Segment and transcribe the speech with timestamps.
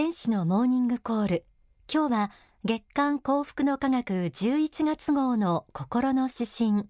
[0.00, 1.44] 天使のモーニングコール。
[1.92, 2.30] 今日は
[2.64, 6.86] 月刊幸福の科学11月号の心の指針。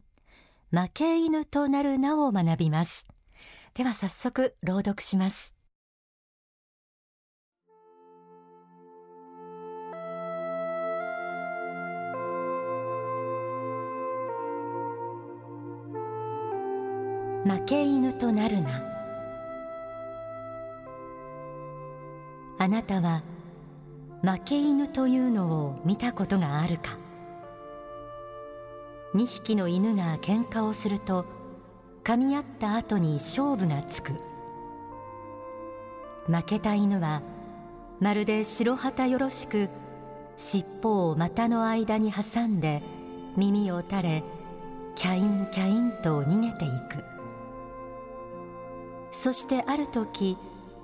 [0.71, 3.07] 負け犬となる名を学びます。
[3.73, 5.55] では早速朗読します。
[17.47, 18.98] 負け犬となるな
[22.59, 23.23] あなたは
[24.23, 26.99] 負け犬というのを見たことがあるか。
[29.15, 31.25] 2匹の犬が喧嘩をすると
[32.05, 34.13] 噛み合った後に勝負がつく。
[36.27, 37.23] 負けた犬は
[38.01, 39.69] まるで白旗よろしく
[40.37, 42.83] 尻尾を股の間に挟んで
[43.37, 44.25] 耳を垂れ
[44.95, 47.05] キャインキャインと逃げていく。
[49.13, 50.37] そしてある時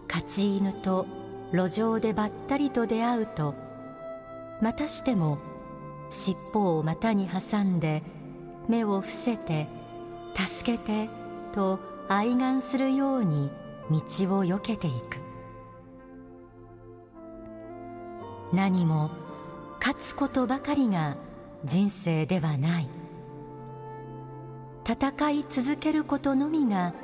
[0.08, 1.06] 勝ち犬と
[1.54, 3.54] 路上でばったりと出会うと
[4.60, 5.38] またしても
[6.10, 8.02] 尻尾を股に挟んで
[8.68, 9.68] 目を伏せて
[10.34, 11.08] 「助けて」
[11.54, 13.50] と愛願するように
[13.88, 15.22] 道をよけていく。
[18.52, 19.10] 何も
[19.78, 21.16] 勝つことばかりが
[21.64, 22.88] 人生ではない。
[24.84, 26.94] 戦い続けることのみが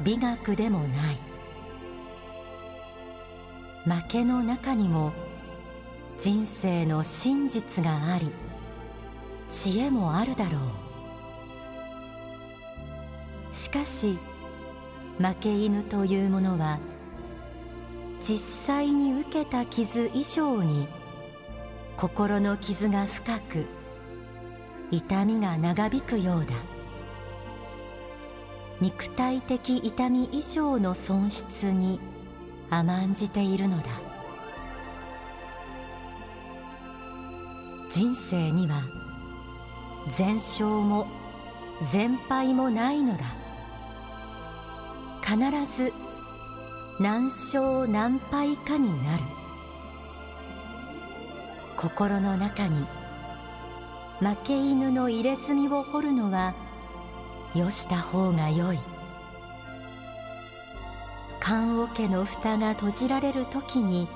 [0.00, 1.31] 美学でもない。
[3.84, 5.12] 負けの中にも
[6.18, 8.30] 人生の真実があり
[9.50, 10.60] 知恵もあるだろう。
[13.54, 14.18] しかし
[15.18, 16.78] 負け犬というものは
[18.20, 20.86] 実際に受けた傷以上に
[21.96, 23.66] 心の傷が深く
[24.90, 26.54] 痛みが長引くようだ。
[28.80, 32.00] 肉体的痛み以上の損失に
[32.74, 33.84] 甘んじているのだ。
[37.90, 38.82] 人生には
[40.16, 41.06] 全勝も
[41.82, 43.26] 全敗もないのだ。
[45.20, 45.36] 必
[45.76, 45.92] ず
[46.98, 49.22] 何勝何敗かになる。
[51.76, 52.86] 心の中に
[54.20, 56.54] 負け犬の入れ墨を掘るのは
[57.54, 58.91] よした方がよい。
[61.44, 64.06] 棺桶の蓋が閉じられる時に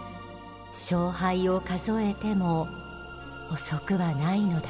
[0.69, 2.69] 勝敗を数えても
[3.53, 4.69] 遅くはないのだ。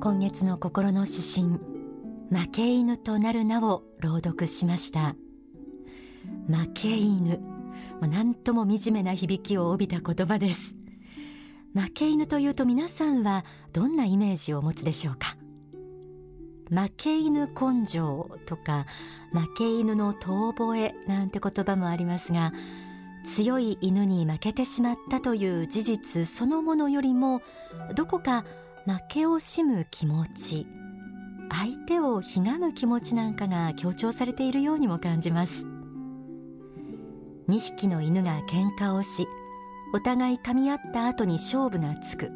[0.00, 1.58] 今月の心の指針
[2.30, 5.16] 負け犬となる名を朗読しました。
[6.46, 7.40] 負け犬。
[8.00, 10.83] 何とも惨めな響きを帯びた言葉です。
[11.74, 15.36] 負け犬というと皆さんはどんなイメージを持つでしょうか？
[16.70, 18.86] 負け犬根性とか
[19.32, 22.52] 負け犬の遠吠えなんて言葉もありますが
[23.26, 27.42] 強い犬に負けてしまったという事実そのものよりも
[27.96, 28.44] どこか
[28.86, 30.66] 負け惜しむ気持ち
[31.50, 35.64] 相手をひがむ気持ちなんかが強調されているようにも感じます。
[37.48, 39.26] 2匹の犬が喧嘩をし
[39.94, 42.32] お互い噛み合った後に勝負がつく。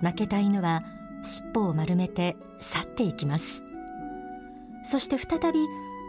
[0.00, 0.84] 負けた犬は
[1.24, 3.64] 尻尾を丸めて去っていきます。
[4.84, 5.58] そして再び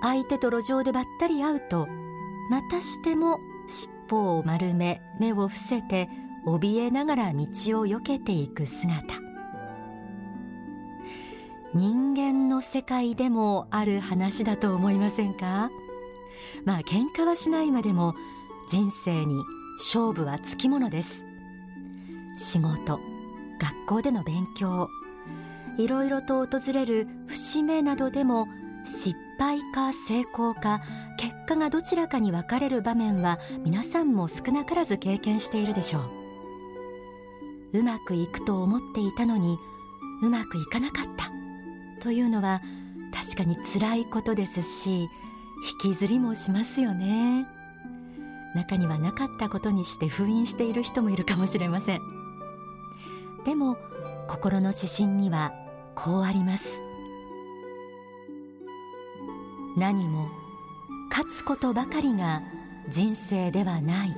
[0.04, 1.88] 相手と路上でばったり会うと
[2.52, 6.08] またしても尻尾を丸め目を伏せて
[6.46, 9.02] 怯えながら道を避けていく姿。
[11.74, 15.72] 人間の世界でもある話だと思いませんか？
[16.64, 18.14] まあ喧嘩はしないまでも
[18.70, 19.44] 人生に
[19.78, 21.26] 勝負はつきものです。
[22.38, 23.00] 仕事
[23.60, 24.90] 学校での勉強
[25.78, 28.48] いろいろと訪れる節目などでも
[28.86, 30.82] 失敗か成功か
[31.18, 37.80] 結果がどちらかに分かれる場面は皆さんも少なからず経験しているでしょう。
[37.80, 39.58] うまくいくと思っていたのに
[40.22, 41.32] うまくいかなかった。
[42.02, 42.62] というのは
[43.14, 45.10] 確かに辛いことですし
[45.82, 47.48] 引きずりもしますよね。
[48.56, 52.02] 中にはなかったことにして封印している人もいるかもしれません。
[53.46, 53.78] でも
[54.28, 55.54] 心の指針には
[55.96, 56.68] こうあります。
[59.76, 60.30] 何も
[61.10, 62.44] 勝つことばかりが
[62.90, 64.16] 人生ではない。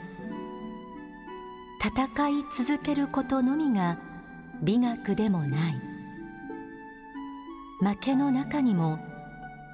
[1.81, 3.99] 戦い続けることのみが
[4.61, 5.81] 美学でもない。
[7.79, 8.99] 負けの中にも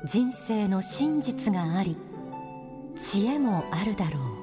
[0.06, 1.96] 人生の真実があり
[3.00, 4.41] 知恵もあるだろう。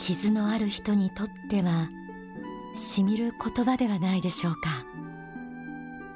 [0.00, 1.90] 傷のある人にとっては
[2.74, 4.86] しみる言葉ではないでしょうか。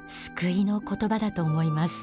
[0.07, 1.93] 救いの言葉だと思います。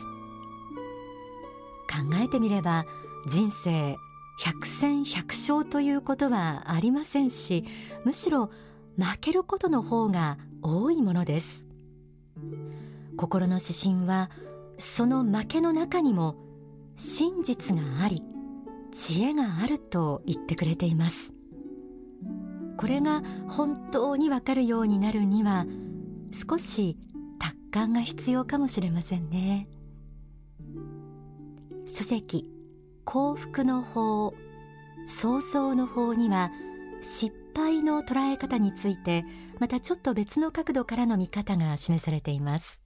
[1.90, 2.86] 考えてみれば
[3.26, 3.96] 人生
[4.38, 7.64] 百戦百勝ということはありませんし
[8.04, 8.50] むしろ
[8.96, 11.64] 負けることの方が多いものです。
[13.16, 14.30] 心の指針は
[14.78, 16.36] その負けの中にも
[16.94, 18.22] 真実があり
[18.92, 21.32] 知恵があると言ってくれています。
[22.82, 25.66] これが本当にわかるようになるには
[26.48, 26.98] 少し
[27.38, 29.68] 達観が必要かもしれませんね。
[31.86, 32.50] 書籍
[33.04, 34.34] 幸福の法
[35.06, 36.50] 創造の法には
[37.00, 39.24] 失敗の捉え方について
[39.60, 42.81] またちょっと別の角度からの見方が示されています。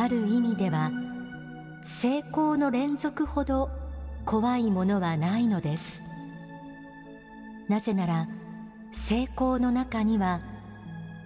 [0.00, 0.92] ある意味では
[1.82, 3.68] 成功の連続ほど
[4.24, 6.04] 怖いものはないのです。
[7.66, 8.28] なぜなら
[8.92, 10.40] 成功の中には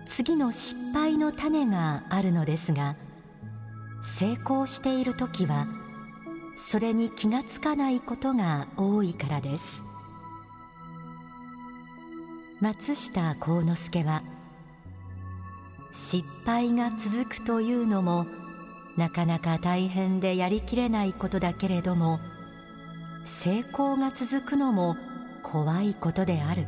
[0.07, 2.97] 次の失敗の種があるのですが
[4.19, 5.67] 成功している時は
[6.57, 9.83] それに気がつかないことが多いからです。
[12.59, 14.23] 松下幸之助は
[15.93, 18.25] 失敗が続くというのも
[18.97, 22.21] なかなか大変でやりきれないことだけれども
[23.25, 24.97] 成功が続くのも
[25.43, 26.67] 怖いことである。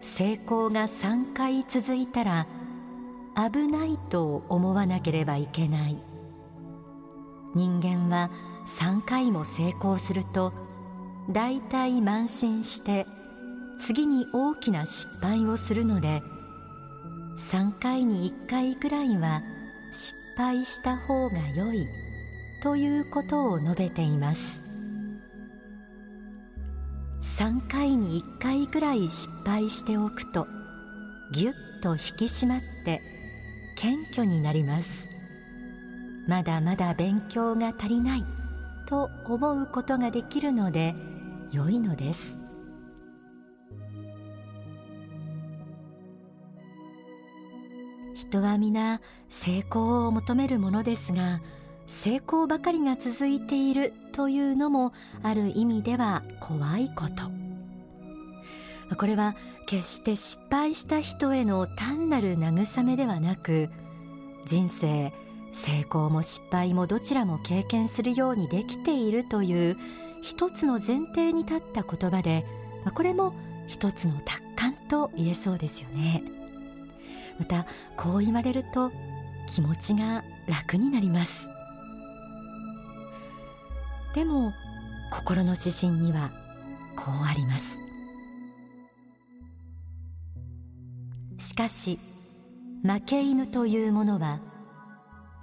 [0.00, 2.46] 成功が3回続いたら
[3.34, 6.02] 危ないと思わなければいけない。
[7.54, 8.30] 人間は
[8.78, 10.52] 3回も成功すると
[11.30, 13.06] 大体慢心して
[13.80, 16.22] 次に大きな失敗をするので
[17.38, 19.42] 3回に1回ぐらいは
[19.92, 21.88] 失敗した方が良い
[22.62, 24.62] ということを述べています。
[27.38, 30.46] 3回に1回ぐらい失敗しておくと
[31.32, 31.52] ぎゅっ
[31.82, 33.02] と引き締まって
[33.76, 35.10] 謙虚になります。
[36.26, 38.24] まだまだ勉強が足りない
[38.86, 40.94] と思うことができるので
[41.52, 42.45] 良いのです。
[48.16, 51.42] 人は皆成功を求めるものですが
[51.86, 58.96] 成功ばかりが続いているというのもある意味では怖いこと。
[58.96, 59.36] これは
[59.66, 63.68] 決して失敗した人への単なる慰めではなく
[64.46, 65.12] 人生
[65.52, 69.76] 成功も失敗もどちらも経験するようにできているという
[70.22, 72.46] 一つの前提に立った言葉で
[72.94, 73.34] これも
[73.66, 76.35] 一つの達観と言えそうですよね。
[77.38, 77.66] また
[77.96, 78.90] こう言われると
[79.48, 81.48] 気持ちが楽になります。
[84.14, 84.52] でも
[85.12, 86.30] 心の指針には
[86.96, 87.76] こうあります。
[91.38, 91.98] しかし
[92.82, 94.40] 負け犬というものは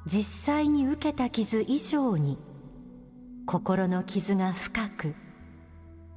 [0.05, 2.37] 実際に受けた傷以上に
[3.45, 5.15] 心の傷が深く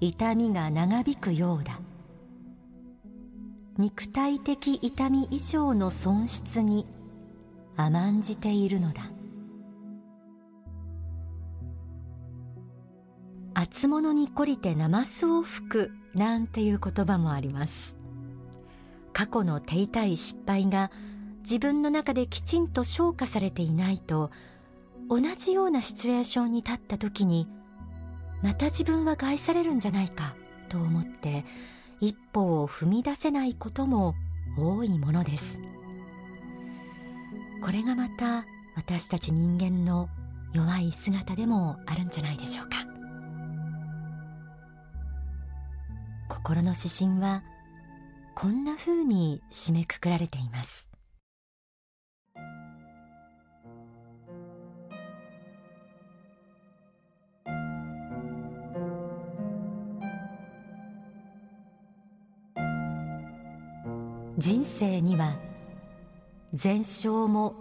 [0.01, 1.81] 痛みが長引くようだ。
[3.79, 6.87] 肉体的痛み以上の損失に
[7.77, 9.11] 甘んじているのだ。
[13.53, 17.97] 厚物に懲りてナマスを吹くなんていう言葉もあります。
[19.13, 20.91] 過去の手痛い失敗が
[21.41, 24.31] 自分の中できちんと消化されていないと
[25.09, 27.49] 同じようなシチュエーションに立った時に
[28.43, 30.35] また自分は害されるんじゃないか
[30.69, 31.45] と思って
[32.01, 34.15] 一歩を踏み出せないことも
[34.59, 35.59] 多いものです。
[37.63, 38.45] これがまた
[38.77, 40.09] 私たち人間の
[40.53, 42.85] 弱い姿でもあるんじゃないでしょうか。
[46.29, 47.43] 心の指針は
[48.35, 50.87] こんなふうに締めくくられています。
[64.39, 65.37] 人生には
[66.53, 67.55] 全勝も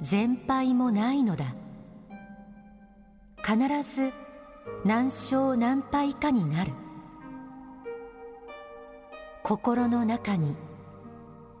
[0.00, 1.54] 全敗もないのだ。
[3.44, 4.10] 必ず
[4.86, 6.72] 何勝何敗かになる。
[9.42, 10.56] 心の中に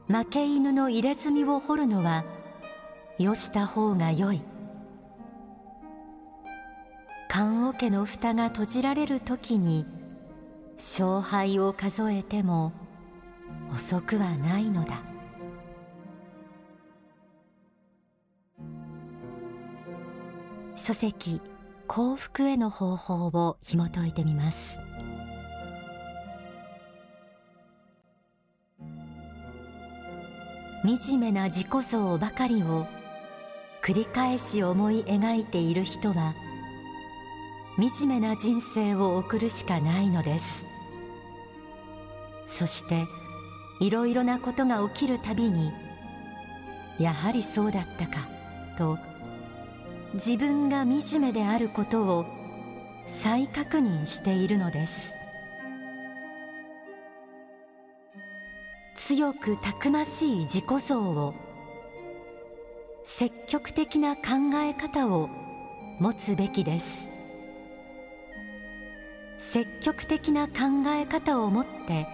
[0.08, 2.24] 負け犬の入れ墨を掘るのは
[3.18, 4.40] よした方がよい。
[7.28, 9.84] 棺桶の蓋が閉じられる時に
[10.76, 12.72] 勝敗を数えても
[13.72, 15.02] 遅くはないのだ。
[20.76, 21.40] 書籍
[21.86, 24.76] 幸福への方法を紐解いてみます。
[30.84, 32.86] 惨めな自己像ばかりを
[33.82, 36.34] 繰り返し思い描いている人は
[37.78, 40.64] 惨めな人生を送るしかないのです。
[42.46, 43.04] そして
[43.80, 45.72] いろいろなことが起きるたびに
[46.98, 48.28] やはりそうだったか
[48.76, 48.98] と
[50.14, 52.26] 自分が惨めであることを
[53.06, 55.12] 再確認しているのです。
[58.94, 61.34] 強くたくましい自己像を
[63.02, 64.22] 積極的な考
[64.54, 65.28] え方を
[65.98, 67.08] 持つべきです。
[69.36, 72.06] 積極的な考え方を持って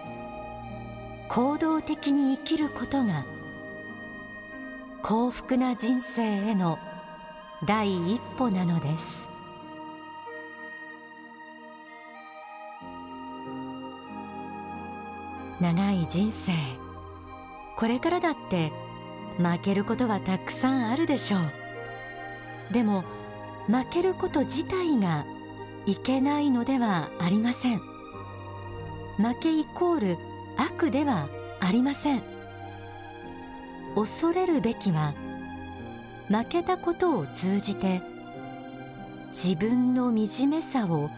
[1.33, 3.23] 行動的に生きることが
[5.01, 6.77] 幸福な人生への
[7.65, 9.29] 第一歩なのです。
[15.61, 16.51] 長い人生
[17.77, 18.73] これからだって
[19.37, 22.73] 負けることはたくさんあるでしょう。
[22.73, 23.05] でも
[23.67, 25.25] 負けること自体が
[25.85, 27.79] いけないのではありません。
[29.15, 31.29] 負けイコール悪では
[31.59, 32.23] ありません。
[33.95, 35.13] 恐れるべきは
[36.27, 38.01] 負けたことを通じて
[39.29, 41.09] 自分の惨めさを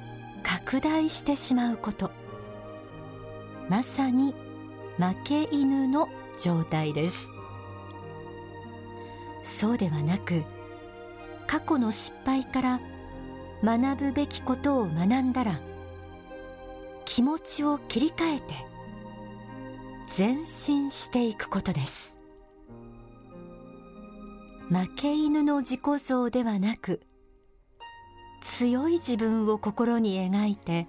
[0.42, 2.12] 拡大してしまうこと。
[3.70, 4.36] まさに
[4.98, 7.30] 負け犬の状態です。
[9.44, 10.44] そうではなく
[11.48, 12.80] 過去の失敗から
[13.64, 15.60] 学ぶべきことを学んだら
[17.06, 18.66] 気持ちを切り替えて
[20.16, 22.14] 前進していくことです。
[24.70, 27.02] 負け犬の自己像ではなく
[28.44, 30.88] 強い自分を心に描いて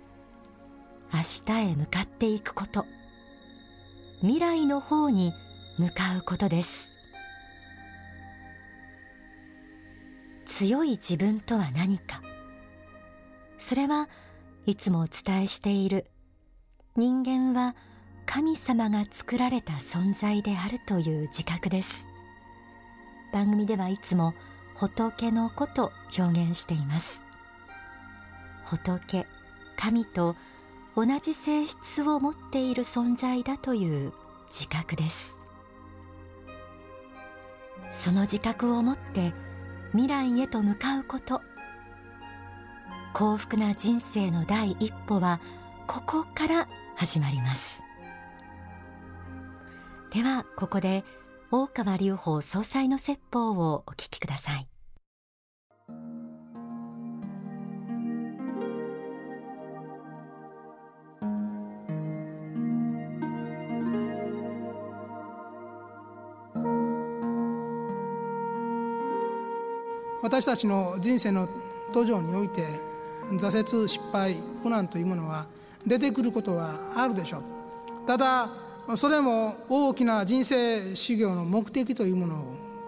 [1.10, 2.84] 明日へ向かっていくこと。
[4.20, 5.32] 未来の方に
[5.78, 6.90] 向かうことです。
[10.44, 12.20] 強い自分とは何か。
[13.56, 14.10] それは
[14.66, 16.10] いつもお伝えしている。
[16.94, 17.74] 人間は
[18.26, 22.06] 神様が作られた存在であるという自覚です。
[23.32, 24.34] 番組ではいつも
[24.74, 27.22] 仏の子と表現しています。
[28.64, 29.26] 仏
[29.76, 30.36] 神と
[30.96, 34.12] 同じ性質を持っている存在だという
[34.48, 35.38] 自覚です。
[37.90, 39.32] その自覚を持って
[39.92, 41.42] 未来へと向かうこと。
[43.12, 45.40] 幸福な人生の第一歩は
[45.86, 47.83] ここから始まります。
[50.14, 51.02] ではここで
[51.50, 54.68] 大川隆法総裁の説法をお聞きください。
[70.22, 71.48] 私たちの人生の
[71.92, 72.62] 途上において
[73.32, 75.48] 挫折失敗苦難というものは
[75.84, 77.42] 出てくることはあるでしょう。
[78.06, 78.63] ただ
[78.96, 82.38] それも大きな人生修行の目的というものを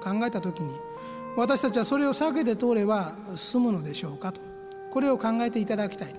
[0.03, 0.71] 考えた時に
[1.37, 4.41] 私たちはそれを避けて通れば済むのでしょうかと。
[4.91, 6.15] これを考えていただきたい。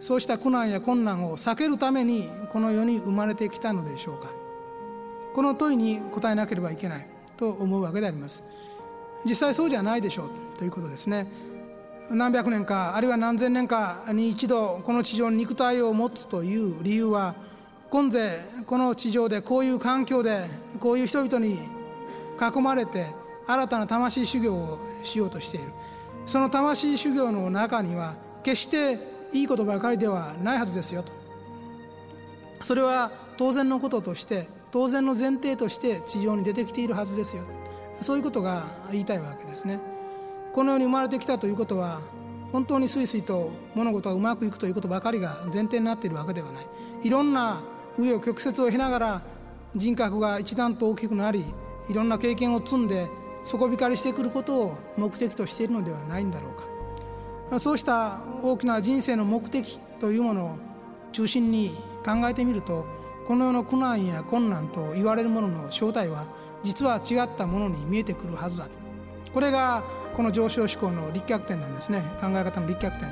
[0.00, 4.30] そうした苦難や困難を避けるためにこの世に生まれてきたのでしょうか。
[5.34, 8.42] この問いに答えなければいけないと思うわけであります。
[9.26, 11.30] 実際そうじゃないでしょうということですね。
[12.10, 17.34] 何百年かあるいは何千年かに一度この地上に肉体を持つという理由は
[17.90, 20.46] 今世この地上でこういう環境で
[20.78, 21.58] こういう人々に
[22.38, 23.06] 囲まれて
[23.46, 25.72] 新たな魂修行をしようとしている。
[26.26, 28.98] その魂修行の中には決して
[29.32, 31.12] いいことばかりではないはずですよと。
[32.62, 37.44] それは当然のこととして当然の前提として地上に出てきているはずですよ。
[38.02, 39.80] そういうことが言いたいわけですね。
[40.52, 42.02] この世に生まれてきたということは
[42.52, 46.66] 本当にすいすいと物事がうまくいくということばかりが前提になっているわけではない。
[47.02, 47.62] いろんな
[47.98, 49.22] 紆余曲折を経ながら
[49.74, 51.44] 人格が一段と大きくなり
[51.88, 53.08] いろんな経験を積んで
[53.42, 57.58] 底光りしてくることを目的としているのではないんだろうか。
[57.58, 60.58] そうした大きな人生の目的というものを
[61.12, 61.70] 中心に
[62.04, 62.84] 考えてみると
[63.26, 66.26] この世の苦難や困難と言われるものの正体は
[66.62, 68.68] 実は違ったものに見えてくるはずだ
[69.32, 69.82] これが
[70.14, 72.02] この上昇志向の立脚点なんですね。
[72.20, 73.08] 考え方の立脚点。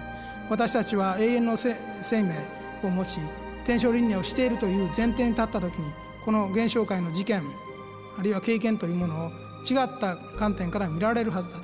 [0.51, 1.77] 私たちは永遠の生
[2.11, 2.35] 命
[2.83, 3.21] を持ち
[3.67, 5.93] 天正輪廻をしているという前提に立った時に
[6.25, 7.43] この現象界の事件
[8.17, 9.31] あるいは経験というものを
[9.69, 11.59] 違った観点から見られるはずだ。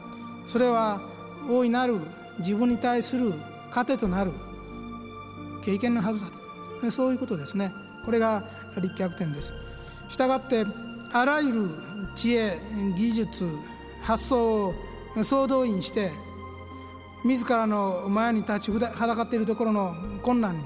[0.49, 1.01] それは
[1.49, 2.01] 大いなる
[2.41, 3.33] 自分に対する
[3.71, 4.33] 糧となる
[5.65, 6.21] 経験のはず
[6.83, 6.91] だ。
[6.91, 7.73] そういうことですね。
[8.05, 8.45] これが
[8.77, 9.55] 立脚点です。
[10.09, 10.67] したがって
[11.13, 11.71] あらゆる
[12.17, 12.59] 知恵
[12.97, 13.49] 技術
[14.03, 14.75] 発想を
[15.23, 16.11] 総動員して
[17.25, 20.65] 自らの前に立ちはだかっているところの困難に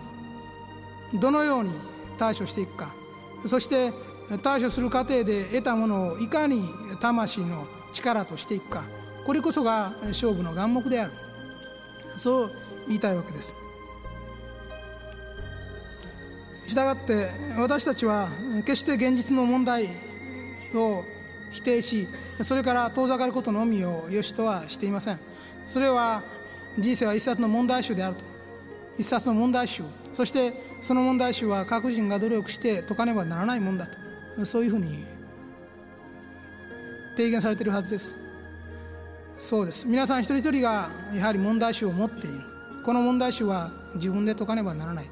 [1.14, 1.70] どのように
[2.18, 2.94] 対処していくか。
[3.44, 3.92] そして
[4.42, 6.68] 対処する過程で得たものをいかに
[7.00, 8.84] 魂の力としていくか。
[9.24, 11.12] これこそが勝負の眼目である。
[12.16, 12.52] そう
[12.86, 13.54] 言いたいわけです。
[16.66, 18.28] したがって私たちは
[18.64, 19.88] 決して現実の問題
[20.74, 21.04] を
[21.52, 22.08] 否定し
[22.42, 25.20] それから遠ざかることのみを良しとはしていません。
[25.66, 26.22] それは
[26.78, 28.24] 人生は一冊の問題集であると。
[28.98, 29.82] 一冊の問題集。
[30.12, 34.44] そしてその問題集は各人が努力して解かねばならないもんだと。
[34.44, 35.04] そういうふうに
[37.16, 38.14] 提言されてるはずです。
[39.38, 39.86] そうです。
[39.88, 42.40] 皆さん一人一人がやはり問題集を持っている。
[42.84, 45.10] この問題集は自分で解かねばならない。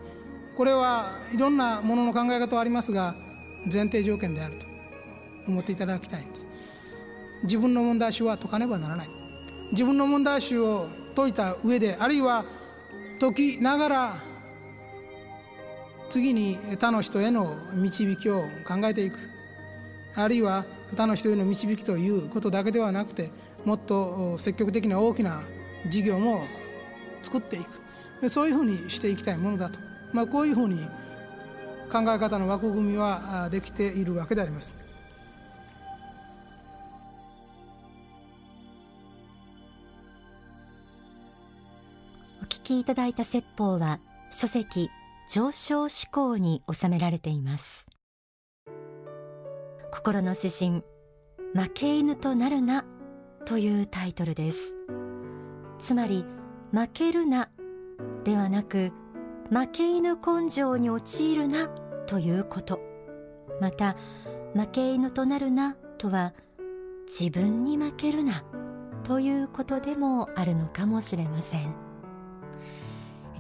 [0.56, 3.16] これはいろんなものの考え方はありますが
[3.73, 4.66] 前提条件であると
[5.49, 6.47] 思っていただきたいんです。
[7.42, 9.09] 自分の問題集は解かねばならない。
[9.73, 12.44] 自分の問題集を解いた上であるいは
[13.21, 14.14] 解きながら
[16.14, 19.18] 次に他の人への導きを考えていく。
[20.14, 23.33] あるいは他の人への導きということだけではなくて
[23.64, 25.42] もっと積極的な大きな
[25.88, 26.44] 事業も
[27.21, 27.64] 作ってい
[28.21, 28.30] く。
[28.30, 29.80] そういうふうにしていきたいものだと、
[30.12, 30.78] まあ、こういうふうに
[31.90, 34.73] 考え方の枠組みはできているわけであります。
[42.62, 43.99] きいただいた説法は
[44.30, 44.90] 書籍
[45.28, 47.86] 上昇思考に収められています。
[49.90, 50.82] 心の指針
[51.54, 52.84] 負け犬となるな
[53.46, 54.74] というタイトルです。
[55.78, 56.24] つまり
[56.72, 57.48] 負けるな
[58.24, 58.92] ではなく
[59.50, 61.68] 負け犬根性に陥るな
[62.06, 62.80] ということ。
[63.60, 63.96] また
[64.54, 66.34] 負け犬となるなとは
[67.06, 68.44] 自分に負けるな
[69.04, 71.84] ということでもあるのかもしれません。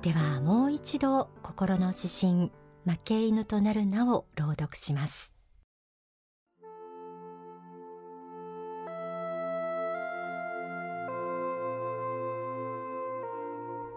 [0.04, 2.52] ではもう一度心の指針
[2.84, 5.32] 負け犬となる名を朗読します。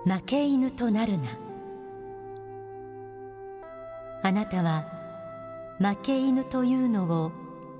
[0.05, 1.37] 負け犬となるな。
[4.23, 4.85] あなたは
[5.79, 7.33] 負け犬というのを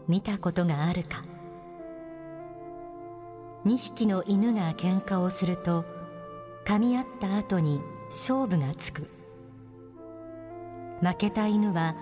[0.10, 1.24] 見たことがあるか。
[3.66, 5.86] 2匹の犬が喧嘩をすると
[6.66, 9.08] 噛み合った後に勝負がつく。
[11.02, 11.96] 負けた犬は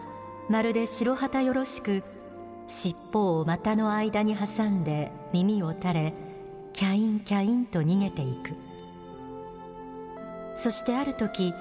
[0.49, 2.03] まるで白旗よろしく
[2.67, 6.13] 尻尾を股の間に挟んで耳を垂れ
[6.73, 8.51] キャインキャインと逃げていく。
[10.55, 11.53] そしてある時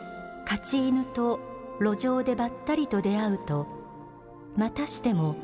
[0.45, 1.41] 勝ち犬と
[1.81, 3.67] 路上でばったりと出会うと
[4.57, 5.35] またしても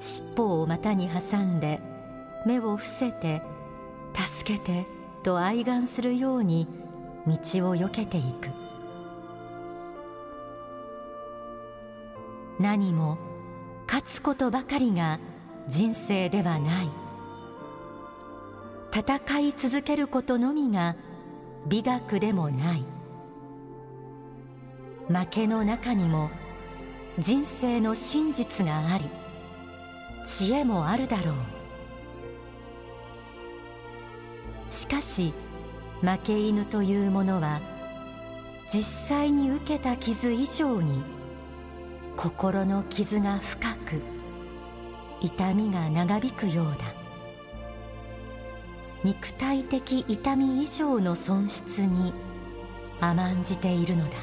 [0.00, 1.80] 尻尾を股に挟んで
[2.46, 3.42] 目を伏せて
[4.16, 4.86] 「助けて」
[5.22, 6.66] と哀願するように
[7.28, 8.48] 道をよけていく。
[12.58, 13.18] 何も
[13.86, 15.20] 勝つことばかりが
[15.68, 16.90] 人生ではない。
[18.92, 20.96] 戦い続けることのみが
[21.66, 22.84] 美学でもない。
[25.08, 26.30] 負けの中にも
[27.18, 29.08] 人生の真実があり
[30.26, 31.34] 知恵もあるだろう。
[34.70, 35.32] しかし
[36.00, 37.60] 負け犬というものは
[38.72, 41.02] 実際に受けた傷以上に
[42.16, 44.00] 心の傷が深く
[45.20, 46.94] 痛みが長引くようだ。
[49.04, 52.12] 肉体的痛み以上の損失に
[53.00, 54.16] 甘んじているのだ。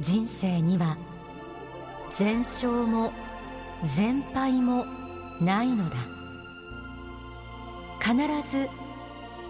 [0.00, 0.96] 人生には
[2.16, 3.12] 全勝も
[3.84, 4.86] 全敗も
[5.40, 6.19] ないのだ。
[8.00, 8.16] 必
[8.50, 8.68] ず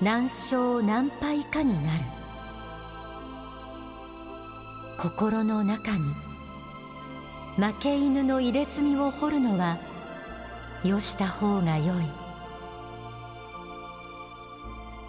[0.02, 2.04] 何勝何敗かになる。
[4.98, 6.14] 心の中に
[7.56, 9.78] 負け犬の入れ墨を掘るのは
[10.84, 12.06] よした方がよい。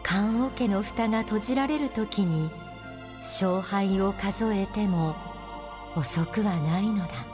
[0.03, 2.49] 棺桶の蓋が閉じられる時に
[3.19, 5.15] 勝敗を数えても
[5.95, 7.30] 遅くはないのだ。